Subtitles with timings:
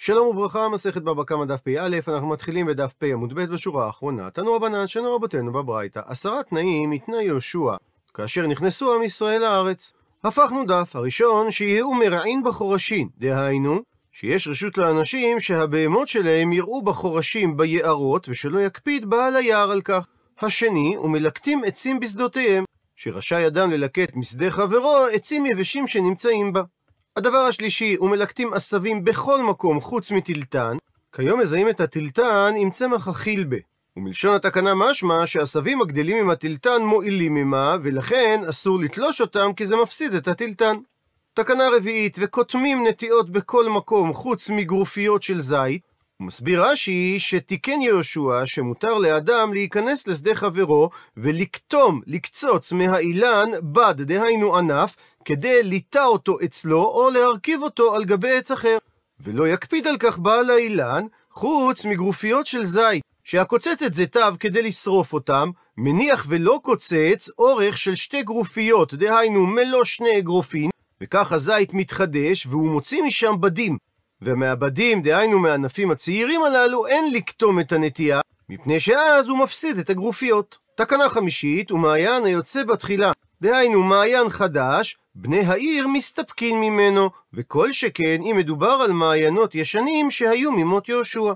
[0.00, 4.30] שלום וברכה, מסכת בבא קמא דף פ"א, אנחנו מתחילים בדף פ עמוד ב' בשורה האחרונה.
[4.30, 7.76] תנו רבנן שנו רבותינו בברייתא, עשרה תנאים מתנאי יהושע,
[8.14, 9.92] כאשר נכנסו עם ישראל לארץ.
[10.24, 13.80] הפכנו דף, הראשון, שיהיו מרעין בחורשים, דהיינו,
[14.12, 20.06] שיש רשות לאנשים שהבהמות שלהם יראו בחורשים ביערות, ושלא יקפיד בעל היער על כך.
[20.40, 22.64] השני, ומלקטים עצים בשדותיהם,
[22.96, 26.62] שרשאי אדם ללקט משדה חברו עצים יבשים שנמצאים בה.
[27.18, 30.76] הדבר השלישי, ומלקטים עשבים בכל מקום חוץ מטילטן,
[31.12, 33.56] כיום מזהים את הטילטן עם צמח החילבה.
[33.96, 39.76] ומלשון התקנה משמע שעשבים הגדלים עם הטילטן מועילים עמה, ולכן אסור לתלוש אותם כי זה
[39.76, 40.74] מפסיד את הטילטן.
[41.34, 45.87] תקנה רביעית, וקוטמים נטיעות בכל מקום חוץ מגרופיות של זית.
[46.18, 54.56] הוא מסביר רש"י שתיקן יהושע שמותר לאדם להיכנס לשדה חברו ולקטום, לקצוץ מהאילן בד, דהיינו
[54.56, 58.78] ענף, כדי ליטע אותו אצלו או להרכיב אותו על גבי עץ אחר.
[59.20, 65.12] ולא יקפיד על כך בעל האילן, חוץ מגרופיות של זית, שהקוצץ את זיתיו כדי לשרוף
[65.12, 72.46] אותם, מניח ולא קוצץ אורך של שתי גרופיות, דהיינו מלוא שני אגרופין, וכך הזית מתחדש
[72.46, 73.87] והוא מוציא משם בדים.
[74.22, 80.58] ומהבדים, דהיינו מהענפים הצעירים הללו, אין לקטום את הנטייה, מפני שאז הוא מפסיד את הגרופיות.
[80.74, 88.22] תקנה חמישית, הוא מעיין היוצא בתחילה, דהיינו מעיין חדש, בני העיר מסתפקים ממנו, וכל שכן
[88.22, 91.32] אם מדובר על מעיינות ישנים שהיו ממות יהושע.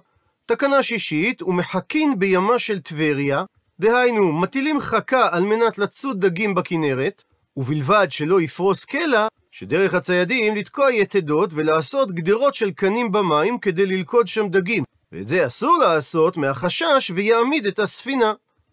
[0.47, 3.45] תקנה שישית, הוא מחכין בימה של טבריה,
[3.81, 7.23] דהיינו, מטילים חכה על מנת לצוד דגים בכנרת,
[7.57, 14.28] ובלבד שלא יפרוס קלע, שדרך הציידים לתקוע יתדות ולעשות גדרות של קנים במים כדי ללכוד
[14.28, 14.84] שם דגים.
[15.12, 18.33] ואת זה אסור לעשות מהחשש ויעמיד את הספינה.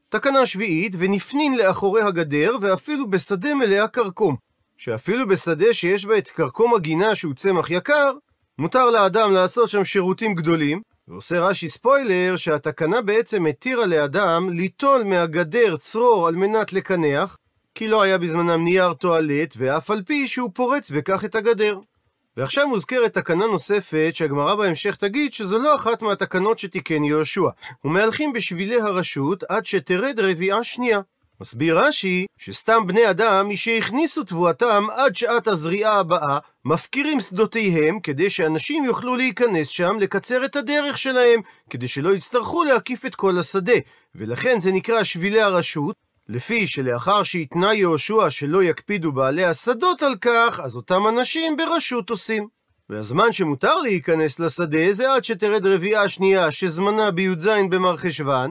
[0.09, 4.35] תקנה שביעית, ונפנין לאחורי הגדר, ואפילו בשדה מלאה כרכום.
[4.77, 8.11] שאפילו בשדה שיש בה את כרכום הגינה שהוא צמח יקר,
[8.59, 15.77] מותר לאדם לעשות שם שירותים גדולים, ועושה רש"י ספוילר שהתקנה בעצם התירה לאדם ליטול מהגדר
[15.77, 17.37] צרור על מנת לקנח,
[17.75, 21.79] כי לא היה בזמנם נייר טואלט, ואף על פי שהוא פורץ בכך את הגדר.
[22.37, 27.49] ועכשיו מוזכרת תקנה נוספת שהגמרא בהמשך תגיד שזו לא אחת מהתקנות שתיקן יהושע,
[27.85, 31.01] ומהלכים בשבילי הרשות עד שתרד רביעה שנייה.
[31.41, 38.85] מסביר רש"י שסתם בני אדם משהכניסו תבואתם עד שעת הזריעה הבאה, מפקירים שדותיהם כדי שאנשים
[38.85, 43.73] יוכלו להיכנס שם לקצר את הדרך שלהם, כדי שלא יצטרכו להקיף את כל השדה,
[44.15, 45.95] ולכן זה נקרא שבילי הרשות,
[46.29, 52.47] לפי שלאחר שהתנה יהושע שלא יקפידו בעלי השדות על כך, אז אותם אנשים ברשות עושים.
[52.89, 58.49] והזמן שמותר להיכנס לשדה זה עד שתרד רביעה שנייה שזמנה בי"ז במרחשוון,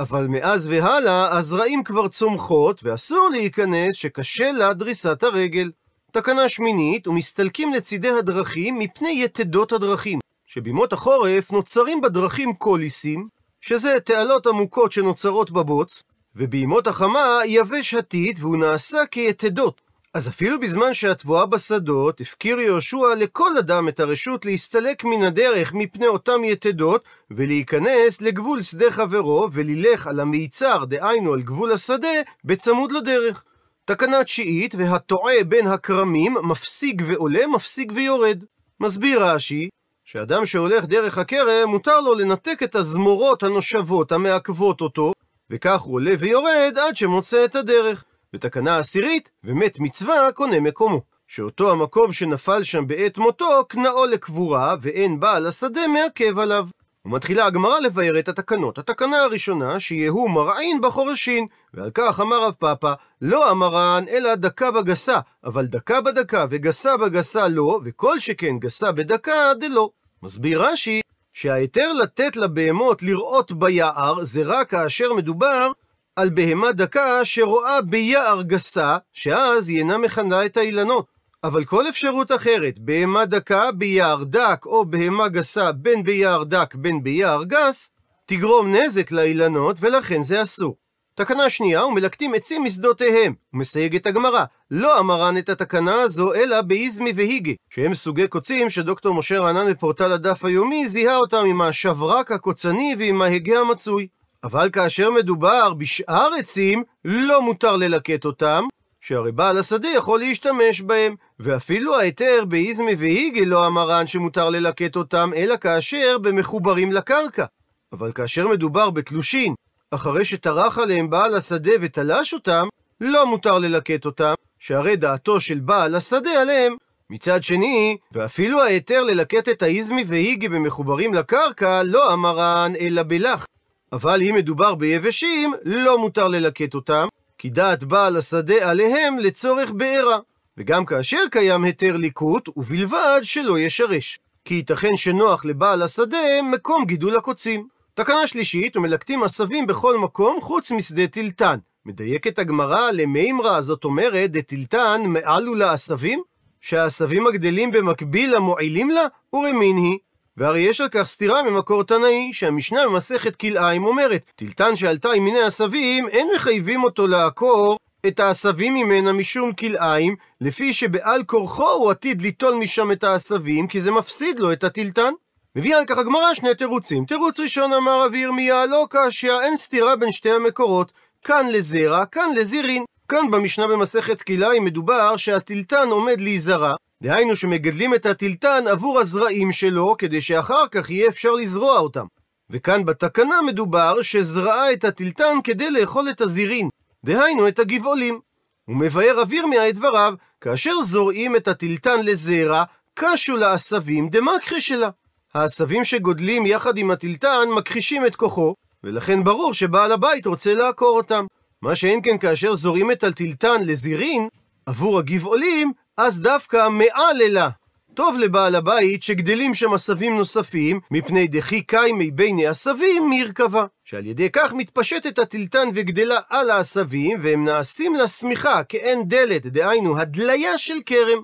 [0.00, 5.70] אבל מאז והלאה הזרעים כבר צומחות ואסור להיכנס שקשה לה דריסת הרגל.
[6.12, 13.28] תקנה שמינית, ומסתלקים לצידי הדרכים מפני יתדות הדרכים, שבימות החורף נוצרים בדרכים קוליסים,
[13.60, 16.02] שזה תעלות עמוקות שנוצרות בבוץ,
[16.36, 19.80] ובימות החמה יבש הטיט והוא נעשה כיתדות.
[20.14, 26.06] אז אפילו בזמן שהתבואה בשדות, הפקיר יהושע לכל אדם את הרשות להסתלק מן הדרך מפני
[26.06, 32.08] אותם יתדות, ולהיכנס לגבול שדה חברו, וללך על המיצר, דהיינו על גבול השדה,
[32.44, 33.44] בצמוד לדרך.
[33.84, 38.44] תקנה תשיעית, והטועה בין הכרמים, מפסיק ועולה, מפסיק ויורד.
[38.80, 39.68] מסביר רש"י,
[40.04, 45.12] שאדם שהולך דרך הכרם, מותר לו לנתק את הזמורות הנושבות המעכבות אותו,
[45.52, 48.04] וכך הוא עולה ויורד עד שמוצא את הדרך.
[48.34, 51.00] ותקנה עשירית, ומת מצווה קונה מקומו.
[51.28, 56.66] שאותו המקום שנפל שם בעת מותו, כנאו לקבורה, ואין בעל השדה מעכב עליו.
[57.04, 58.78] ומתחילה הגמרא לבאר את התקנות.
[58.78, 62.92] התקנה הראשונה, שיהוא מרעין בחורשין, ועל כך אמר רב פאפא,
[63.22, 69.52] לא המרן, אלא דקה בגסה, אבל דקה בדקה וגסה בגסה לא, וכל שכן גסה בדקה
[69.60, 69.90] דלא.
[70.22, 71.00] מסביר רש"י,
[71.32, 75.70] שההיתר לתת לבהמות לראות ביער, זה רק כאשר מדובר
[76.16, 81.06] על בהמה דקה שרואה ביער גסה, שאז היא אינה מכנה את האילנות.
[81.44, 87.02] אבל כל אפשרות אחרת, בהמה דקה ביער דק, או בהמה גסה בין ביער דק בין
[87.02, 87.90] ביער גס,
[88.26, 90.81] תגרום נזק לאילנות, ולכן זה אסור.
[91.14, 93.34] תקנה שנייה, ומלקטים עצים משדותיהם.
[93.52, 99.38] מסייגת הגמרא, לא אמרן את התקנה הזו, אלא באיזמי והיגי, שהם סוגי קוצים שדוקטור משה
[99.38, 104.06] רענן בפורטל הדף היומי זיהה אותם עם השברק הקוצני ועם ההגה המצוי.
[104.44, 108.64] אבל כאשר מדובר בשאר עצים, לא מותר ללקט אותם,
[109.00, 115.30] שהרי בעל השדה יכול להשתמש בהם, ואפילו ההיתר באיזמי והיגי לא אמרן שמותר ללקט אותם,
[115.36, 117.44] אלא כאשר במחוברים לקרקע.
[117.92, 119.54] אבל כאשר מדובר בתלושין,
[119.94, 122.68] אחרי שטרח עליהם בעל השדה ותלש אותם,
[123.00, 126.76] לא מותר ללקט אותם, שהרי דעתו של בעל השדה עליהם
[127.10, 133.46] מצד שני, ואפילו ההיתר ללקט את האיזמי והיגי במחוברים לקרקע, לא אמרן אלא בלח.
[133.92, 140.18] אבל אם מדובר ביבשים, לא מותר ללקט אותם, כי דעת בעל השדה עליהם לצורך בעירה.
[140.58, 144.18] וגם כאשר קיים היתר ליקוט, ובלבד שלא ישרש.
[144.44, 147.81] כי ייתכן שנוח לבעל השדה מקום גידול הקוצים.
[147.94, 151.58] תקנה שלישית, ומלקטים עשבים בכל מקום חוץ משדה טילטן.
[151.86, 156.22] מדייקת הגמרא למימרא, זאת אומרת, דטילטן מעלו לה עשבים?
[156.60, 159.06] שהעשבים הגדלים במקביל למועילים לה?
[159.32, 159.98] ורמין היא.
[160.36, 165.42] והרי יש על כך סתירה ממקור תנאי, שהמשנה במסכת כלאיים אומרת, טילטן שעלתה עם מיני
[165.42, 172.22] עשבים, אין מחייבים אותו לעקור את העשבים ממנה משום כלאיים, לפי שבעל כורחו הוא עתיד
[172.22, 175.12] ליטול משם את העשבים, כי זה מפסיד לו את הטילטן.
[175.56, 177.04] מביאה על כך הגמרא שני תירוצים.
[177.04, 180.92] תירוץ ראשון אמר רבי ירמיה, לא קשיא, אין סתירה בין שתי המקורות.
[181.24, 182.84] כאן לזרע, כאן לזירין.
[183.08, 189.94] כאן במשנה במסכת כלאיים מדובר שהטילטן עומד להיזרע, דהיינו שמגדלים את הטילטן עבור הזרעים שלו,
[189.98, 192.06] כדי שאחר כך יהיה אפשר לזרוע אותם.
[192.50, 196.68] וכאן בתקנה מדובר שזרעה את הטילטן כדי לאכול את הזירין,
[197.04, 198.20] דהיינו את הגבעולים.
[198.68, 202.64] ומבאר אבירמיה את דבריו, כאשר זורעים את הטילטן לזרע,
[202.94, 204.88] קשו לעשבים דמכחי שלה.
[205.34, 211.26] העשבים שגודלים יחד עם הטילטן מכחישים את כוחו, ולכן ברור שבעל הבית רוצה לעקור אותם.
[211.62, 214.28] מה שאין כן כאשר זורעים את הטילטן לזירין,
[214.66, 217.48] עבור הגבעולים, אז דווקא מעללה.
[217.94, 223.64] טוב לבעל הבית שגדלים שם עשבים נוספים, מפני דחי קיימי ביני עשבים מרכבה.
[223.84, 229.98] שעל ידי כך מתפשטת הטילטן וגדלה על העשבים, והם נעשים לה שמיכה, כאין דלת, דהיינו
[229.98, 231.22] הדליה של כרם.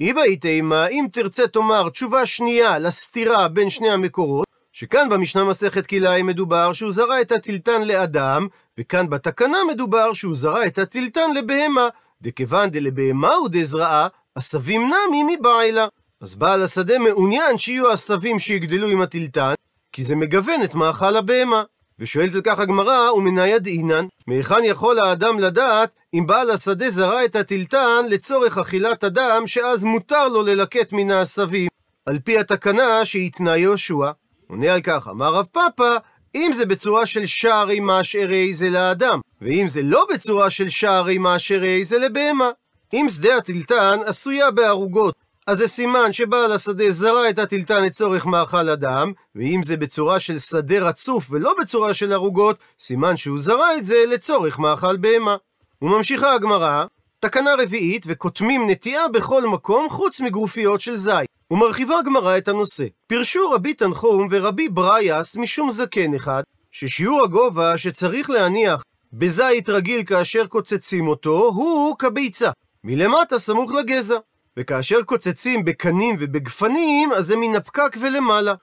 [0.00, 6.26] איבאי תימה, אם תרצה תאמר תשובה שנייה לסתירה בין שני המקורות, שכאן במשנה מסכת כלאיים
[6.26, 8.46] מדובר שהוא זרע את הטילטן לאדם,
[8.78, 11.88] וכאן בתקנה מדובר שהוא זרע את הטילטן לבהמה,
[12.22, 15.86] דכיוון דלבהמה הוא דזרעה, עשבים נמי מבעילה.
[16.20, 19.54] אז בעל השדה מעוניין שיהיו עשבים שיגדלו עם הטילטן,
[19.92, 21.62] כי זה מגוון את מאכל הבהמה.
[21.98, 27.36] ושואלת על כך הגמרא, ומנייד אינן, מהיכן יכול האדם לדעת אם בעל השדה זרע את
[27.36, 31.68] הטילטן לצורך אכילת אדם, שאז מותר לו ללקט מן העשבים,
[32.06, 34.10] על פי התקנה שהתנה יהושע.
[34.48, 35.96] עונה על כך, אמר רב פפא,
[36.34, 41.84] אם זה בצורה של משארי משארי זה לאדם, ואם זה לא בצורה של משארי משארי
[41.84, 42.50] זה לבהמה.
[42.92, 45.14] אם שדה התלתן עשויה בערוגות,
[45.46, 50.38] אז זה סימן שבעל השדה זרע את התלתן לצורך מאכל אדם, ואם זה בצורה של
[50.38, 55.36] שדה רצוף ולא בצורה של ערוגות, סימן שהוא זרע את זה לצורך מאכל בהמה.
[55.82, 56.84] וממשיכה הגמרא,
[57.20, 61.28] תקנה רביעית, וקוטמים נטיעה בכל מקום חוץ מגרופיות של זית.
[61.50, 62.84] ומרחיבה הגמרא את הנושא.
[63.06, 68.82] פירשו רבי תנחום ורבי ברייס משום זקן אחד, ששיעור הגובה שצריך להניח
[69.12, 72.50] בזית רגיל כאשר קוצצים אותו, הוא כביצה,
[72.84, 74.18] מלמטה סמוך לגזע.
[74.56, 78.54] וכאשר קוצצים בקנים ובגפנים, אז זה מן הפקק ולמעלה.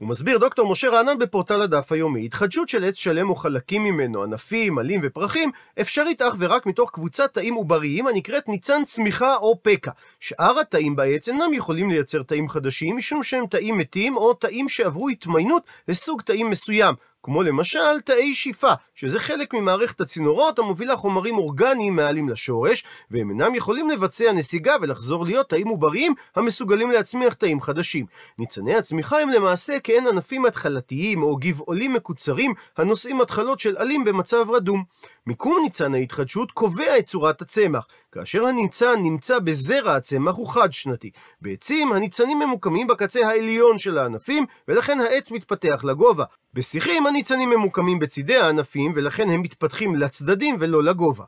[0.00, 4.22] הוא מסביר דוקטור משה רענן בפורטל הדף היומי, התחדשות של עץ שלם או חלקים ממנו,
[4.22, 5.50] ענפים, עלים ופרחים,
[5.80, 9.90] אפשרית אך ורק מתוך קבוצת תאים עובריים הנקראת ניצן צמיחה או פקע.
[10.20, 15.08] שאר התאים בעץ אינם יכולים לייצר תאים חדשים, משום שהם תאים מתים או תאים שעברו
[15.08, 16.94] התמיינות לסוג תאים מסוים,
[17.26, 23.54] כמו למשל תאי שיפה, שזה חלק ממערכת הצינורות המובילה חומרים אורגניים מעלים לשורש, והם אינם
[23.54, 28.06] יכולים לבצע נסיגה ולחזור להיות תאים עובריים המסוגלים להצמיח תאים חדשים.
[28.38, 34.50] ניצני הצמיחה הם למעשה כעין ענפים התחלתיים או גבעולים מקוצרים הנושאים התחלות של עלים במצב
[34.50, 34.84] רדום.
[35.26, 41.10] מיקום ניצן ההתחדשות קובע את צורת הצמח, כאשר הניצן נמצא בזרע הצמח הוא חד-שנתי.
[41.42, 46.24] בעצים הניצנים ממוקמים בקצה העליון של הענפים, ולכן העץ מתפתח לגובה.
[46.54, 51.24] בשיחים הניצנים ממוקמים בצידי הענפים, ולכן הם מתפתחים לצדדים ולא לגובה.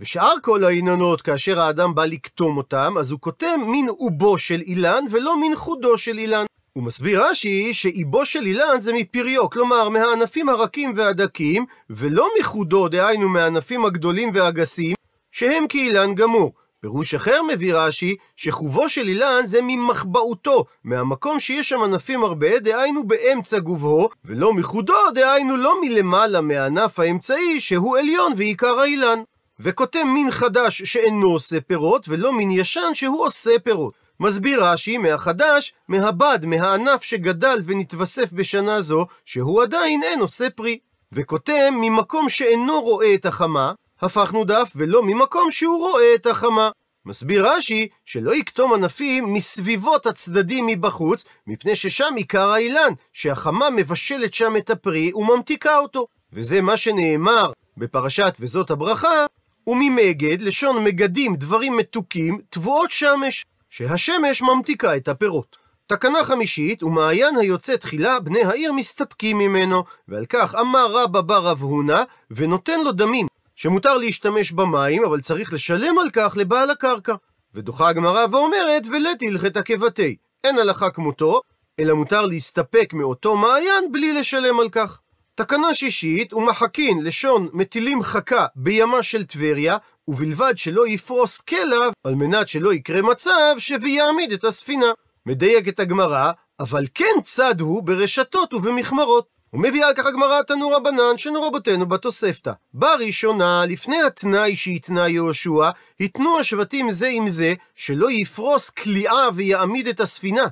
[0.00, 5.04] ושאר כל האילנות, כאשר האדם בא לקטום אותם, אז הוא קוטם מין עובו של אילן
[5.10, 6.44] ולא מין חודו של אילן.
[6.72, 13.28] הוא מסביר רש"י שאיבו של אילן זה מפריו, כלומר מהענפים הרכים והדקים, ולא מחודו, דהיינו
[13.28, 14.94] מהענפים הגדולים והגסים,
[15.34, 16.52] שהם כאילן גמור.
[16.80, 23.06] פירוש אחר מביא רש"י, שחובו של אילן זה ממחבאותו, מהמקום שיש שם ענפים הרבה, דהיינו
[23.06, 29.18] באמצע גובהו, ולא מחודו, דהיינו לא מלמעלה מהענף האמצעי, שהוא עליון ועיקר האילן.
[29.60, 33.94] וכותב מין חדש שאינו עושה פירות, ולא מין ישן שהוא עושה פירות.
[34.20, 40.78] מסביר רש"י מהחדש, מהבד, מהענף שגדל ונתווסף בשנה זו, שהוא עדיין אין עושה פרי.
[41.12, 43.72] וכותב ממקום שאינו רואה את החמה,
[44.04, 46.70] הפכנו דף ולא ממקום שהוא רואה את החמה.
[47.06, 54.56] מסביר רש"י שלא יקטום ענפים מסביבות הצדדים מבחוץ, מפני ששם עיקר האילן, שהחמה מבשלת שם
[54.56, 56.06] את הפרי וממתיקה אותו.
[56.32, 59.26] וזה מה שנאמר בפרשת וזאת הברכה,
[59.66, 63.44] וממגד, לשון מגדים, דברים מתוקים, תבואות שמש.
[63.70, 65.56] שהשמש ממתיקה את הפירות.
[65.86, 71.60] תקנה חמישית, ומעיין היוצא תחילה, בני העיר מסתפקים ממנו, ועל כך אמר רבא בר רב
[71.60, 77.14] הונא, ונותן לו דמים, שמותר להשתמש במים, אבל צריך לשלם על כך לבעל הקרקע.
[77.54, 80.16] ודוחה הגמרא ואומרת, ולית הלכת כבתי.
[80.44, 81.40] אין הלכה כמותו,
[81.80, 85.00] אלא מותר להסתפק מאותו מעיין בלי לשלם על כך.
[85.34, 89.76] תקנה שישית, ומחקין לשון מטילים חכה בימה של טבריה,
[90.08, 94.92] ובלבד שלא יפרוס כלב, על מנת שלא יקרה מצב שוויעמיד את הספינה.
[95.26, 99.33] מדייקת הגמרא, אבל כן צד הוא ברשתות ובמכמרות.
[99.54, 102.52] ומביאה על כך הגמרא תנו רבנן שנו רבותינו בתוספתא.
[102.74, 105.70] בראשונה, לפני התנאי שהתנה יהושע,
[106.00, 110.44] התנו השבטים זה עם זה, שלא יפרוס כליאה ויעמיד את הספינה.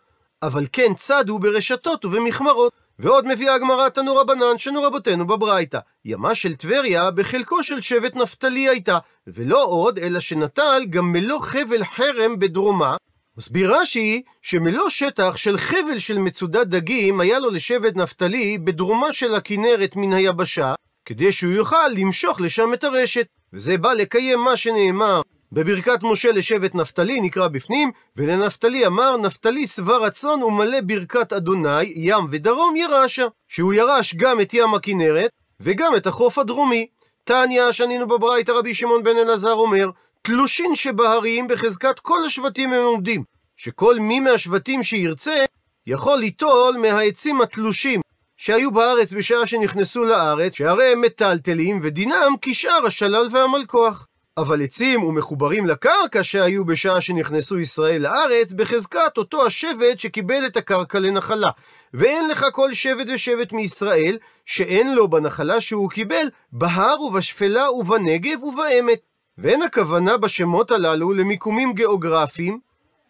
[0.43, 2.73] אבל כן צדו ברשתות ובמכמרות.
[2.99, 5.79] ועוד מביאה הגמרא תנו רבנן שנו רבותינו בברייתא.
[6.05, 11.85] ימה של טבריה בחלקו של שבט נפתלי הייתה, ולא עוד, אלא שנטל גם מלוא חבל
[11.85, 12.97] חרם בדרומה,
[13.39, 19.35] מסביר רש"י שמלוא שטח של חבל של מצודת דגים היה לו לשבט נפתלי בדרומה של
[19.35, 20.75] הכנרת מן היבשה,
[21.05, 23.27] כדי שהוא יוכל למשוך לשם את הרשת.
[23.53, 25.21] וזה בא לקיים מה שנאמר
[25.53, 32.25] בברכת משה לשבט נפתלי, נקרא בפנים, ולנפתלי אמר, נפתלי שבע רצון ומלא ברכת אדוני, ים
[32.31, 33.27] ודרום ירשה.
[33.49, 36.87] שהוא ירש גם את ים הכנרת, וגם את החוף הדרומי.
[37.25, 39.91] תניא, שנינו בברייתא רבי שמעון בן אלעזר אומר,
[40.23, 43.25] תלושין שבהרים בחזקת כל השבטים הם עומדים,
[43.57, 45.45] שכל מי מהשבטים שירצה
[45.87, 48.01] יכול ליטול מהעצים התלושים
[48.37, 54.07] שהיו בארץ בשעה שנכנסו לארץ, שהרי הם מטלטלים ודינם כשאר השלל והמלכוח.
[54.37, 60.99] אבל עצים ומחוברים לקרקע שהיו בשעה שנכנסו ישראל לארץ, בחזקת אותו השבט שקיבל את הקרקע
[60.99, 61.51] לנחלה.
[61.95, 69.12] ואין לך כל שבט ושבט מישראל, שאין לו בנחלה שהוא קיבל, בהר ובשפלה ובנגב ובעמק.
[69.43, 72.61] ואין הכוונה בשמות הללו למיקומים גיאוגרפיים,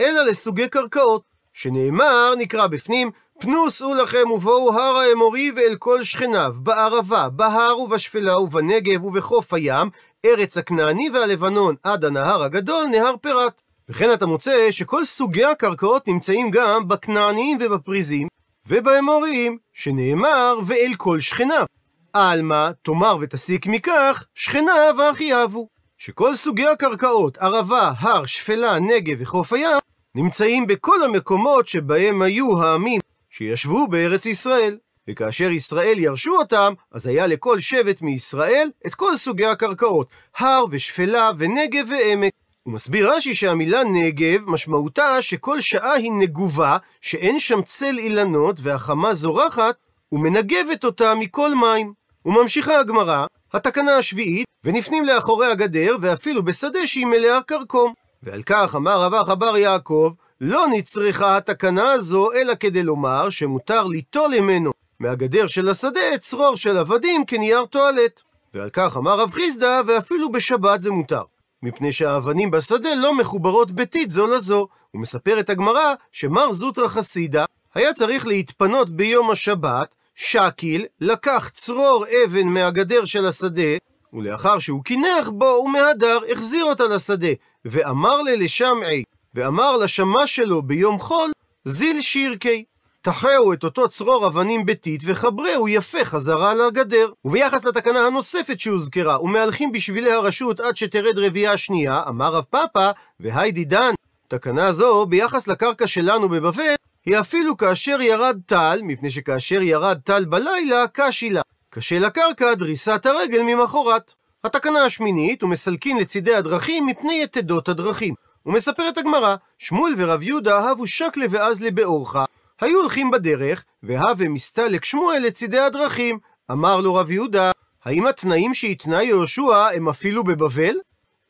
[0.01, 1.23] אלא לסוגי קרקעות,
[1.53, 3.11] שנאמר, נקרא בפנים,
[3.41, 9.91] פנו שאו לכם ובואו הר האמורי ואל כל שכניו, בערבה, בהר ובשפלה ובנגב ובחוף הים,
[10.25, 13.63] ארץ הכנעני והלבנון עד הנהר הגדול, נהר פירת.
[13.89, 18.29] וכן אתה מוצא שכל סוגי הקרקעות נמצאים גם בכנעניים ובפריזים,
[18.67, 21.65] ובאמוריים, שנאמר ואל כל שכניו.
[22.13, 25.82] עלמא, תאמר ותסיק מכך, שכניו הכי אהבו.
[26.05, 29.79] שכל סוגי הקרקעות, ערבה, הר, שפלה, נגב וחוף הים,
[30.15, 34.79] נמצאים בכל המקומות שבהם היו העמים שישבו בארץ ישראל.
[35.09, 41.31] וכאשר ישראל ירשו אותם, אז היה לכל שבט מישראל את כל סוגי הקרקעות, הר ושפלה
[41.39, 42.33] ונגב ועמק.
[42.63, 49.15] הוא מסביר רש"י שהמילה נגב, משמעותה שכל שעה היא נגובה, שאין שם צל אילנות והחמה
[49.15, 49.75] זורחת,
[50.13, 51.93] ומנגבת אותה מכל מים.
[52.25, 57.93] וממשיכה הגמרא, התקנה השביעית, ונפנים לאחורי הגדר, ואפילו בשדה שהיא מלאה כרכום.
[58.23, 63.87] ועל כך אמר רב אחא בר יעקב, לא נצרכה התקנה הזו, אלא כדי לומר שמותר
[63.87, 68.21] ליטול ממנו מהגדר של השדה צרור של עבדים כנייר טואלט.
[68.55, 71.23] ועל כך אמר רב חיסדא, ואפילו בשבת זה מותר.
[71.63, 74.69] מפני שהאבנים בשדה לא מחוברות ביתית זו לזו.
[74.95, 77.45] ומספרת הגמרא שמר זוטרא חסידה
[77.75, 83.73] היה צריך להתפנות ביום השבת, שקיל לקח צרור אבן מהגדר של השדה,
[84.13, 87.29] ולאחר שהוא קינח בו ומהדר החזיר אותה לשדה,
[87.65, 91.31] ואמר ללשמעי, ואמר לשמש שלו ביום חול,
[91.65, 92.65] זיל שירקי.
[93.03, 97.13] תחהו את אותו צרור אבנים ביתית וחברהו יפה חזרה לגדר.
[97.25, 103.53] וביחס לתקנה הנוספת שהוזכרה, ומהלכים בשבילי הרשות עד שתרד רבייה שנייה, אמר רב פאפא, והי
[103.53, 103.95] דן,
[104.29, 106.75] תקנה זו ביחס לקרקע שלנו בבבל,
[107.07, 111.43] היא אפילו כאשר ירד טל, מפני שכאשר ירד טל בלילה, קשי לה.
[111.71, 114.15] קשה לקרקע דריסת הרגל ממחרת.
[114.45, 118.15] התקנה השמינית, ומסלקין לצידי הדרכים מפני יתדות הדרכים.
[118.47, 122.25] ומספרת הגמרא, שמואל ורב יהודה אהבו שקלה ואזלה באורחה,
[122.61, 126.19] היו הולכים בדרך, והווה מסתלק שמואל לצידי הדרכים.
[126.51, 127.51] אמר לו רב יהודה,
[127.85, 130.75] האם התנאים שהתנה יהושע הם אפילו בבבל?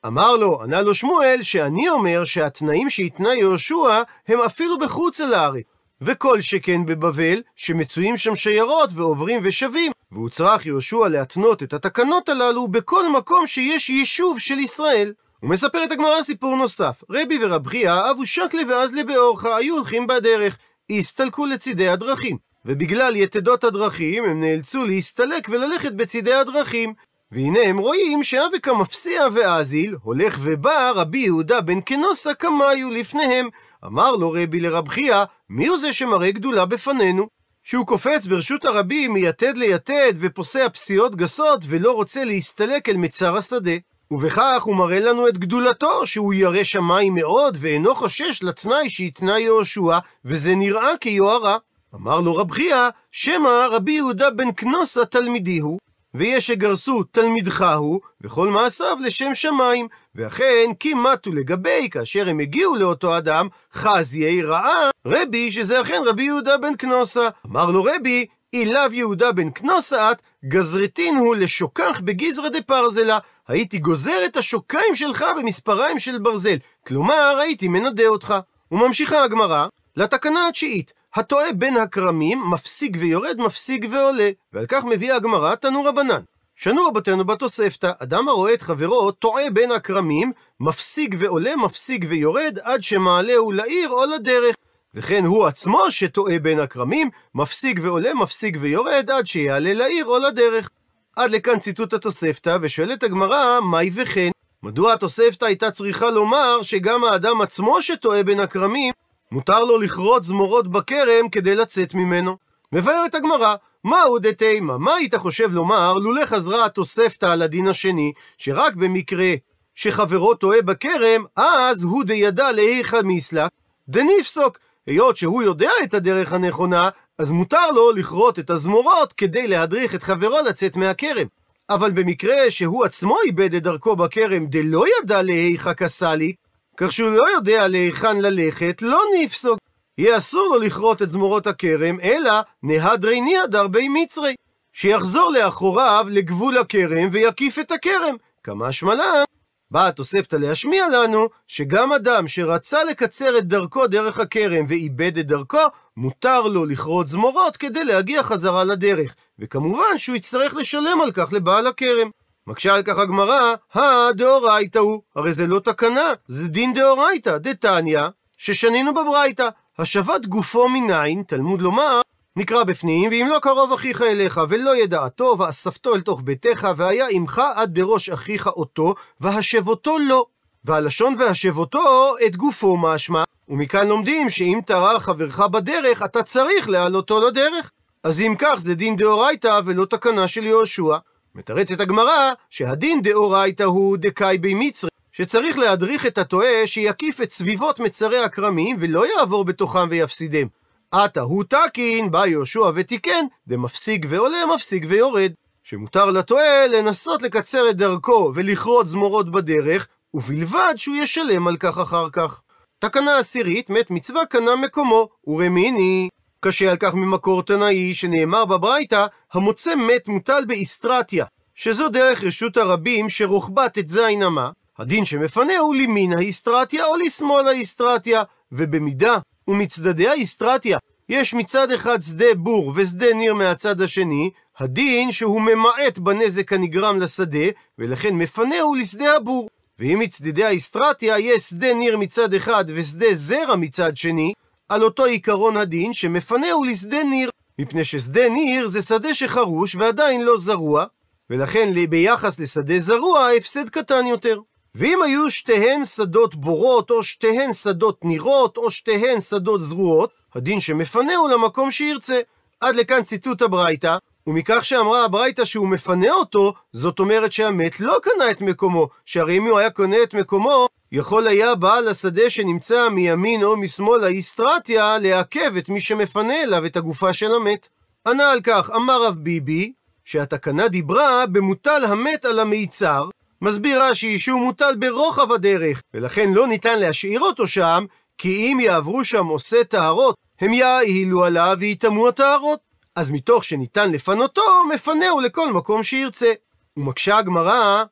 [0.07, 5.65] אמר לו, ענה לו שמואל, שאני אומר שהתנאים שהתנה יהושע הם אפילו בחוץ לארץ.
[6.01, 13.13] וכל שכן בבבל, שמצויים שם שיירות ועוברים ושבים, והוצרך יהושע להתנות את התקנות הללו בכל
[13.13, 15.13] מקום שיש יישוב של ישראל.
[15.43, 20.59] ומספרת הגמרא סיפור נוסף, רבי ורב חייא אבו שקלה ואזלה באורחה היו הולכים בדרך,
[20.91, 26.95] הסתלקו לצידי הדרכים, ובגלל יתדות הדרכים הם נאלצו להסתלק וללכת בצידי הדרכים,
[27.33, 33.49] והנה הם רואים שאבק המפסיע ואזיל, הולך ובא רבי יהודה בן כנוסה קמיו לפניהם.
[33.85, 37.27] אמר לו רבי לרב חייא, מי הוא זה שמראה גדולה בפנינו?
[37.63, 43.73] שהוא קופץ ברשות הרבים מיתד ליתד ופוסע פסיעות גסות ולא רוצה להסתלק אל מצר השדה.
[44.11, 49.99] ובכך הוא מראה לנו את גדולתו, שהוא ירא שמיים מאוד, ואינו חושש לתנאי שהתנה יהושע,
[50.25, 51.57] וזה נראה כיוהרה.
[51.95, 55.79] אמר לו רב חייא, שמא רבי יהודה בן כנוסה תלמידי הוא,
[56.15, 59.89] ויש שגרסו תלמידך הוא, וכל מעשיו לשם שמיים.
[60.15, 66.59] ואכן, מתו לגבי, כאשר הם הגיעו לאותו אדם, חזיי ראה רבי, שזה אכן רבי יהודה
[66.59, 67.29] בן כנוסה.
[67.47, 73.19] אמר לו רבי, אילב יהודה בן כנוסת, גזרתין הוא לשוקח בגזרא דפרזלה.
[73.49, 76.57] הייתי גוזר את השוקיים שלך במספריים של ברזל.
[76.87, 78.35] כלומר, הייתי מנדה אותך.
[78.73, 79.67] וממשיכה הגמרא,
[79.97, 80.93] לתקנה התשיעית.
[81.15, 84.31] הטועה בין הכרמים, מפסיק ויורד, מפסיק ועולה.
[84.53, 86.21] ועל כך מביאה הגמרא תנו רבנן.
[86.57, 92.83] שנו רבותינו בתוספתא, אדם הרואה את חברו טועה בין הכרמים, מפסיק ועולה, מפסיק ויורד, עד
[92.83, 94.55] שמעלהו לעיר או לדרך.
[94.95, 100.69] וכן הוא עצמו שטועה בין הכרמים, מפסיק ועולה, מפסיק ויורד, עד שיעלה לעיר או לדרך.
[101.17, 104.31] עד לכאן ציטוט התוספתא, ושואלת הגמרא, מהי וכן?
[104.63, 108.93] מדוע התוספתא הייתה צריכה לומר שגם האדם עצמו שטועה בין הכרמים,
[109.33, 112.37] מותר לו לכרות זמורות בכרם כדי לצאת ממנו?
[112.73, 114.79] מבארת הגמרא, מהו דתימה?
[114.79, 119.33] מה היית חושב לומר לולא חזרה התוספתא על הדין השני, שרק במקרה
[119.75, 123.51] שחברו טועה בכרם, אז הוא דידע להיכא מיסלק,
[123.89, 124.59] דנפסוק.
[124.87, 130.03] היות שהוא יודע את הדרך הנכונה, אז מותר לו לכרות את הזמורות כדי להדריך את
[130.03, 131.27] חברו לצאת מהכרם.
[131.71, 136.37] אבל במקרה שהוא עצמו איבד את דרכו בכרם דלא ידע להיכא כסליק,
[136.77, 139.59] כך שהוא לא יודע להיכן ללכת, לא נפסוק.
[139.99, 144.35] יהיה אסור לו לכרות את זמורות הכרם, אלא נהדרי ניהדר בי מצרי.
[144.73, 148.17] שיחזור לאחוריו לגבול הכרם ויקיף את הכרם.
[148.43, 149.25] כמה שמלן,
[149.71, 155.59] באה התוספתא להשמיע לנו שגם אדם שרצה לקצר את דרכו דרך הכרם ואיבד את דרכו,
[155.97, 159.15] מותר לו לכרות זמורות כדי להגיע חזרה לדרך.
[159.39, 162.11] וכמובן שהוא יצטרך לשלם על כך לבעל הכרם.
[162.47, 168.03] מקשה על כך הגמרא, הדאורייתא הוא, הרי זה לא תקנה, זה דין דאורייתא, דתניא,
[168.37, 169.49] ששנינו בברייתא.
[169.79, 172.01] השבת גופו מניין, תלמוד לומר,
[172.37, 177.43] נקרא בפנים, ואם לא קרוב אחיך אליך, ולא ידעתו, ואספתו אל תוך ביתך, והיה עמך
[177.55, 180.27] עד דראש אחיך אותו, והשבותו לא.
[180.65, 187.71] והלשון והשבותו את גופו משמע, ומכאן לומדים שאם טרח חברך בדרך, אתה צריך להעלותו לדרך.
[188.05, 190.97] אז אם כך זה דין דאורייתא ולא תקנה של יהושע.
[191.35, 197.81] מתרצת הגמרא שהדין דאורייתא הוא דקאי בי מצרי, שצריך להדריך את הטועה שיקיף את סביבות
[197.81, 200.47] מצרי הכרמים ולא יעבור בתוכם ויפסידם.
[200.91, 205.33] עתה הוא תקין, בא יהושע ותיקן, דמפסיק ועולה, מפסיק ויורד.
[205.65, 212.11] שמותר לטועה לנסות לקצר את דרכו ולכרות זמורות בדרך, ובלבד שהוא ישלם על כך אחר
[212.11, 212.41] כך.
[212.79, 216.09] תקנה עשירית, מת מצווה קנה מקומו, ורמיני.
[216.45, 221.25] קשה על כך ממקור תנאי, שנאמר בברייתא, המוצא מת מוטל באיסטרטיה,
[221.55, 228.23] שזו דרך רשות הרבים שרוחבה ט"ז אמה, הדין שמפנה הוא לימין האיסטרטיה או לשמאל האיסטרטיה,
[228.53, 230.79] ובמידה ומצדדי האיסטרטיה
[231.09, 237.47] יש מצד אחד שדה בור ושדה ניר מהצד השני, הדין שהוא ממעט בנזק הנגרם לשדה,
[237.79, 239.49] ולכן מפנהו לשדה הבור.
[239.79, 244.33] ואם מצדדי האיסטרטיה יש שדה ניר מצד אחד ושדה זרע מצד שני,
[244.73, 250.39] על אותו עיקרון הדין שמפנהו לשדה ניר, מפני ששדה ניר זה שדה שחרוש ועדיין לא
[250.39, 250.85] זרוע,
[251.31, 254.41] ולכן ביחס לשדה זרוע ההפסד קטן יותר.
[254.75, 261.17] ואם היו שתיהן שדות בורות, או שתיהן שדות נירות, או שתיהן שדות זרועות, הדין שמפנה
[261.17, 262.21] הוא למקום שירצה.
[262.61, 268.31] עד לכאן ציטוט הברייתא, ומכך שאמרה הברייתא שהוא מפנה אותו, זאת אומרת שהמת לא קנה
[268.31, 273.43] את מקומו, שהרי אם הוא היה קונה את מקומו, יכול היה בעל השדה שנמצא מימין
[273.43, 277.69] או משמאל האיסטרטיה, לעכב את מי שמפנה אליו את הגופה של המת.
[278.09, 279.73] ענה על כך, אמר רב ביבי,
[280.05, 283.09] שהתקנה דיברה במוטל המת על המיצר,
[283.43, 287.85] מסביר רש"י שהוא מוטל ברוחב הדרך, ולכן לא ניתן להשאיר אותו שם,
[288.19, 292.72] כי אם יעברו שם עושה טהרות, הם יעילו עליו ויטמאו הטהרות.
[292.97, 296.33] אז מתוך שניתן לפנותו, מפנהו לכל מקום שירצה.
[296.77, 297.85] ומקשה הגמרא,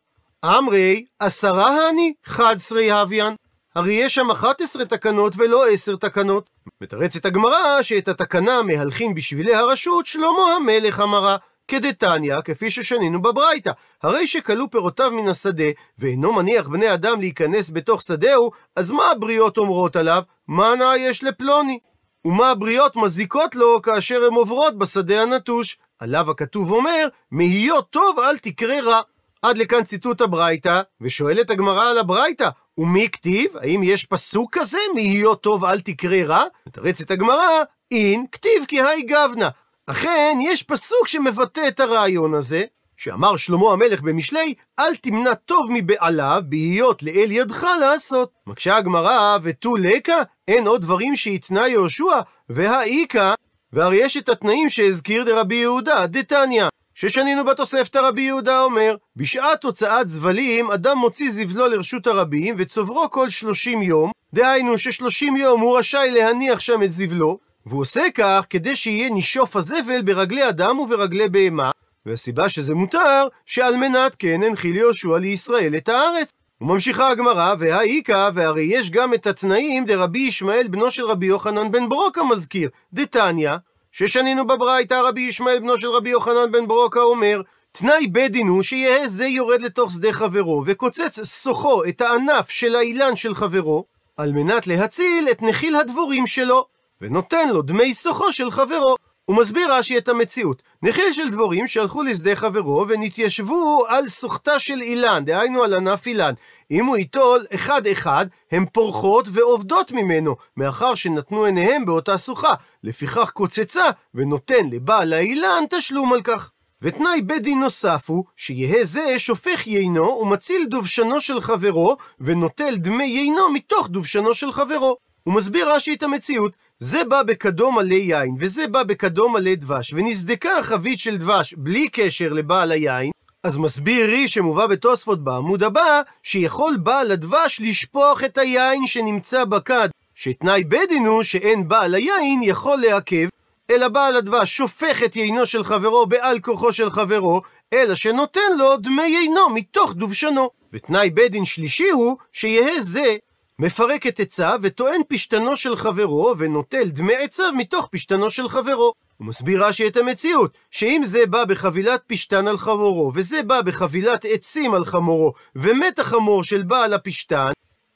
[0.44, 3.34] אמרי, עשרה הני, חד שרי הוויין.
[3.74, 6.50] הרי יש שם 11 תקנות ולא 10 תקנות.
[6.80, 11.36] מתרצת הגמרא שאת התקנה מהלכין בשבילי הרשות שלמה המלך אמרה,
[11.68, 13.70] כדתניא, כפי ששנינו בברייתא.
[14.02, 15.64] הרי שכלו פירותיו מן השדה,
[15.98, 20.22] ואינו מניח בני אדם להיכנס בתוך שדהו, אז מה הבריות אומרות עליו?
[20.48, 21.78] מה נאה יש לפלוני?
[22.24, 25.78] ומה הבריות מזיקות לו כאשר הן עוברות בשדה הנטוש?
[25.98, 29.00] עליו הכתוב אומר, מהיות טוב אל תקרה רע.
[29.42, 33.56] עד לכאן ציטוט הברייתא, ושואלת הגמרא על הברייתא, ומי כתיב?
[33.56, 36.44] האם יש פסוק כזה, מהיות טוב אל תקרה רע?
[36.66, 39.48] מתרצת הגמרא, אין כתיב כי היי גבנה.
[39.87, 42.64] אכן, יש פסוק שמבטא את הרעיון הזה,
[43.02, 48.30] שאמר שלמה המלך במשלי, אל תמנע טוב מבעליו, בהיות לאל ידך לעשות.
[48.46, 53.34] מקשה הגמרא, ותו לקה, אין עוד דברים שהתנה יהושע, והאיכה,
[53.72, 56.64] והרי יש את התנאים שהזכיר דרבי יהודה, דתניא.
[56.94, 63.28] ששנינו בתוספתא רבי יהודה אומר, בשעת הוצאת זבלים, אדם מוציא זבלו לרשות הרבים, וצוברו כל
[63.28, 68.76] שלושים יום, דהיינו ששלושים יום הוא רשאי להניח שם את זבלו, והוא עושה כך כדי
[68.76, 71.70] שיהיה נישוף הזבל ברגלי אדם וברגלי בהמה,
[72.06, 76.32] והסיבה שזה מותר, שעל מנת כן הנחיל יהושע לישראל את הארץ.
[76.60, 81.88] וממשיכה הגמרא, והאיכא, והרי יש גם את התנאים דרבי ישמעאל בנו של רבי יוחנן בן
[81.88, 83.52] ברוקה מזכיר, דתניא,
[83.92, 88.62] ששנינו בברייתא רבי ישמעאל בנו של רבי יוחנן בן ברוקה אומר, תנאי בית דין הוא
[88.62, 93.84] שיהא זה יורד לתוך שדה חברו, וקוצץ סוחו את הענף של האילן של חברו,
[94.16, 96.66] על מנת להציל את נחיל הדבורים שלו,
[97.00, 98.96] ונותן לו דמי סוחו של חברו.
[99.30, 100.62] הוא מסביר רש"י את המציאות.
[100.82, 106.32] נחיל של דבורים שהלכו לשדה חברו ונתיישבו על סוחתה של אילן, דהיינו על ענף אילן.
[106.70, 112.54] אם הוא ייטול אחד-אחד, הן פורחות ועובדות ממנו, מאחר שנתנו עיניהם באותה סוחה.
[112.84, 116.50] לפיכך קוצצה, ונותן לבעל האילן תשלום על כך.
[116.82, 123.04] ותנאי בית דין נוסף הוא, שיהא זה שופך יינו ומציל דובשנו של חברו, ונוטל דמי
[123.04, 124.96] יינו מתוך דובשנו של חברו.
[125.24, 129.92] הוא מסביר רש"י את המציאות, זה בא בכדו מלא יין, וזה בא בכדו מלא דבש,
[129.92, 133.10] ונסדקה החבית של דבש בלי קשר לבעל היין,
[133.42, 139.88] אז מסביר רי שמובא בתוספות בעמוד הבא, שיכול בעל הדבש לשפוך את היין שנמצא בכד,
[140.14, 143.28] שתנאי בית דין הוא שאין בעל היין יכול לעכב,
[143.70, 148.76] אלא בעל הדבש שופך את יינו של חברו בעל כוחו של חברו, אלא שנותן לו
[148.76, 150.50] דמי יינו מתוך דובשנו.
[150.72, 153.16] ותנאי בית דין שלישי הוא, שיהא זה
[153.62, 158.92] מפרק את עצה וטוען פשתנו של חברו, ונוטל דמי עציו מתוך פשתנו של חברו.
[159.16, 164.25] הוא מסביר רש"י את המציאות, שאם זה בא בחבילת פשתן על חמורו, וזה בא בחבילת
[164.25, 167.53] עצים על חמורו, ומת החמור של בעל הפשתן,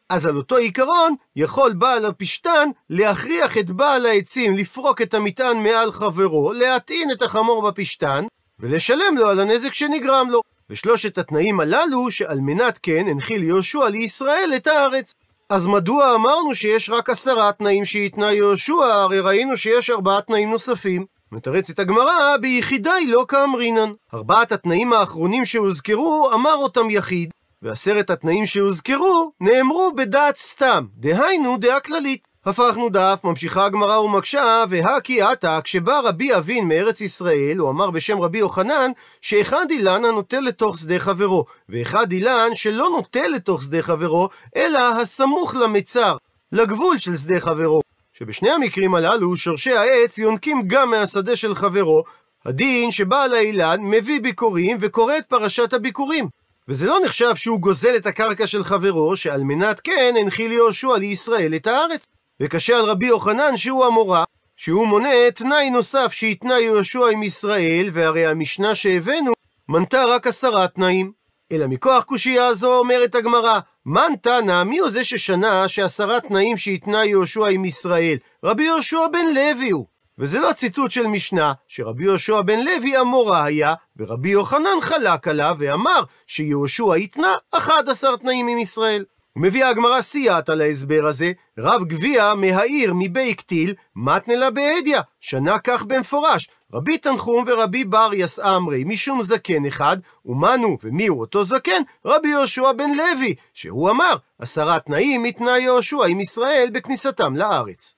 [0.08, 5.92] אז על אותו עיקרון, יכול בעל הפשתן להכריח את בעל העצים לפרוק את המטען מעל
[5.92, 8.24] חברו, להטעין את החמור בפשתן,
[8.60, 10.40] ולשלם לו על הנזק שנגרם לו.
[10.70, 15.14] ושלושת התנאים הללו, שעל מנת כן הנחיל יהושע לישראל את הארץ.
[15.50, 21.06] אז מדוע אמרנו שיש רק עשרה תנאים שהתנה יהושע, הרי ראינו שיש ארבעה תנאים נוספים.
[21.32, 23.92] מתרצת הגמרא, ביחידי לא כאמרינן.
[24.14, 27.30] ארבעת התנאים האחרונים שהוזכרו, אמר אותם יחיד,
[27.62, 32.33] ועשרת התנאים שהוזכרו, נאמרו בדעת סתם, דהיינו דעה כללית.
[32.46, 38.20] הפכנו דף, ממשיכה הגמרא ומקשה, והכי עתה, כשבא רבי אבין מארץ ישראל, הוא אמר בשם
[38.20, 44.28] רבי יוחנן, שאחד אילן הנוטה לתוך שדה חברו, ואחד אילן שלא נוטה לתוך שדה חברו,
[44.56, 46.16] אלא הסמוך למצר,
[46.52, 47.80] לגבול של שדה חברו.
[48.12, 52.04] שבשני המקרים הללו, שורשי העץ יונקים גם מהשדה של חברו,
[52.44, 56.28] הדין שבעל האילן מביא ביקורים וקורא את פרשת הביקורים.
[56.68, 61.54] וזה לא נחשב שהוא גוזל את הקרקע של חברו, שעל מנת כן הנחיל יהושע לישראל
[61.54, 62.06] את הארץ.
[62.44, 64.24] וקשה על רבי יוחנן שהוא המורה,
[64.56, 69.32] שהוא מונה תנאי נוסף שהתנה יהושע עם ישראל, והרי המשנה שהבאנו
[69.68, 71.12] מנתה רק עשרה תנאים.
[71.52, 77.04] אלא מכוח קושייה הזו אומרת הגמרא, מן תנא, מי הוא זה ששנה שעשרה תנאים שהתנה
[77.04, 78.16] יהושע עם ישראל?
[78.44, 79.86] רבי יהושע בן לוי הוא.
[80.18, 85.56] וזה לא ציטוט של משנה, שרבי יהושע בן לוי המורה היה, ורבי יוחנן חלק עליו
[85.58, 89.04] ואמר שיהושע התנה 11 תנאים עם ישראל.
[89.36, 95.58] ומביאה הגמרא סייעת על ההסבר הזה, רב גביע מהעיר מבי קטיל, מתנה לה בהדיא, שנה
[95.58, 101.82] כך במפורש, רבי תנחום ורבי בר יסעמרי, משום זקן אחד, ומנו, ומי הוא אותו זקן?
[102.04, 107.94] רבי יהושע בן לוי, שהוא אמר, עשרה תנאים מתנאי יהושע עם ישראל בכניסתם לארץ.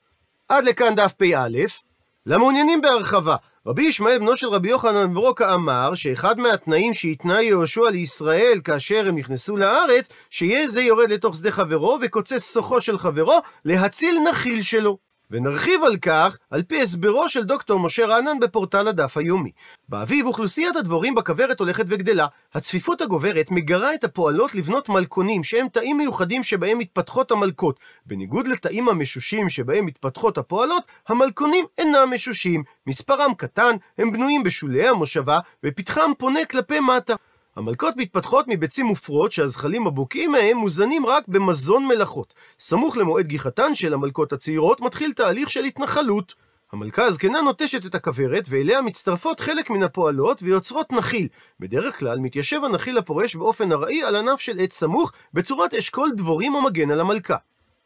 [0.49, 1.47] עד לכאן דף פא,
[2.27, 3.37] למעוניינים בהרחבה,
[3.69, 9.19] רבי ישמעאל בנו של רבי יוחנן ברוקה אמר שאחד מהתנאים שהתנה יהושע לישראל כאשר הם
[9.19, 15.06] נכנסו לארץ, שיהיה זה יורד לתוך שדה חברו וקוצץ סוחו של חברו להציל נחיל שלו.
[15.31, 19.51] ונרחיב על כך על פי הסברו של דוקטור משה רענן בפורטל הדף היומי.
[19.89, 22.27] באביב אוכלוסיית הדבורים בכוורת הולכת וגדלה.
[22.55, 27.81] הצפיפות הגוברת מגרה את הפועלות לבנות מלכונים שהם תאים מיוחדים שבהם מתפתחות המלכות.
[28.07, 32.63] בניגוד לתאים המשושים שבהם מתפתחות הפועלות, המלכונים אינם משושים.
[32.87, 37.15] מספרם קטן, הם בנויים בשולי המושבה, ופתחם פונה כלפי מטה.
[37.57, 42.35] המלכות מתפתחות מביצים מופרות שהזחלים הבוקעים מהם מוזנים רק במזון מלאכות.
[42.59, 46.35] סמוך למועד גיחתן של המלכות הצעירות מתחיל תהליך של התנחלות.
[46.73, 51.29] המלכה הזקנה נוטשת את הכוורת, ואליה מצטרפות חלק מן הפועלות ויוצרות נחיל.
[51.61, 56.57] בדרך כלל מתיישב הנחיל הפורש באופן ארעי על ענף של עץ סמוך, בצורת אשכול דבורים
[56.57, 57.37] המגן על המלכה.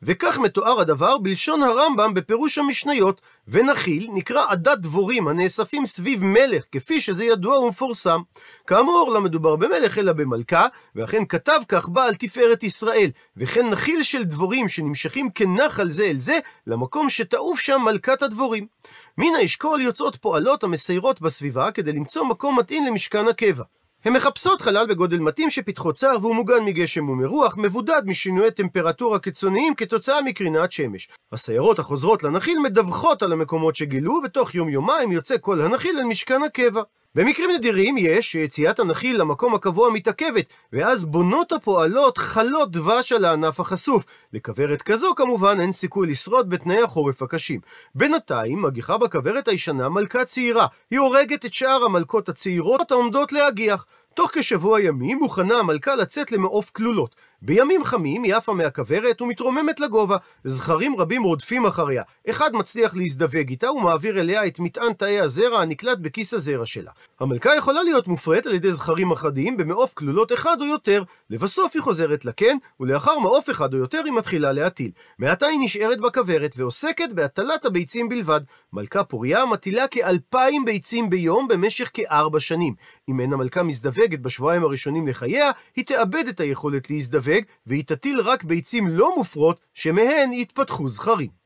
[0.02, 7.00] וכך מתואר הדבר בלשון הרמב"ם בפירוש המשניות, ונחיל נקרא עדת דבורים הנאספים סביב מלך, כפי
[7.00, 8.20] שזה ידוע ומפורסם.
[8.66, 14.24] כאמור, לא מדובר במלך אלא במלכה, ואכן כתב כך בעל תפארת ישראל, וכן נחיל של
[14.24, 18.66] דבורים שנמשכים כנחל זה אל זה, למקום שתעוף שם מלכת הדבורים.
[19.18, 23.64] מן האשכול יוצאות פועלות המסיירות בסביבה כדי למצוא מקום מתאים למשכן הקבע.
[24.04, 29.74] הן מחפשות חלל בגודל מתאים שפתחו צר והוא מוגן מגשם ומרוח, מבודד משינויי טמפרטורה קיצוניים
[29.74, 31.08] כתוצאה מקרינת שמש.
[31.32, 36.82] הסיירות החוזרות לנחיל מדווחות על המקומות שגילו, ותוך יום-יומיים יוצא כל הנחיל אל משכן הקבע.
[37.14, 43.60] במקרים נדירים יש שיציאת הנחיל למקום הקבוע מתעכבת, ואז בונות הפועלות חלות דבש על הענף
[43.60, 44.04] החשוף.
[44.32, 47.60] לכוורת כזו כמובן אין סיכוי לשרוד בתנאי החורף הקשים.
[47.94, 50.66] בינתיים מגיחה בכוורת הישנה מלכה צעירה.
[50.90, 53.86] היא הורגת את שאר המלכות הצעירות העומדות להגיח.
[54.14, 57.16] תוך כשבוע ימים מוכנה המלכה לצאת למעוף כלולות.
[57.42, 60.16] בימים חמים היא עפה מהכוורת ומתרוממת לגובה.
[60.44, 62.02] זכרים רבים רודפים אחריה.
[62.30, 66.90] אחד מצליח להזדווג איתה ומעביר אליה את מטען תאי הזרע הנקלט בכיס הזרע שלה.
[67.20, 71.02] המלכה יכולה להיות מופרית על ידי זכרים אחדים במעוף כלולות אחד או יותר.
[71.30, 74.90] לבסוף היא חוזרת לקן, ולאחר מעוף אחד או יותר היא מתחילה להטיל.
[75.18, 78.40] מעתה היא נשארת בכוורת ועוסקת בהטלת הביצים בלבד.
[78.72, 82.74] מלכה פוריה מטילה כאלפיים ביצים ביום במשך כארבע שנים.
[83.08, 87.29] אם אין המלכה מזדווגת בשבועיים הראשונים לחייה, היא תאבד את היכולת להזדווג,
[87.66, 91.39] והיא תטיל רק ביצים לא מופרות, שמהן יתפתחו זכרים.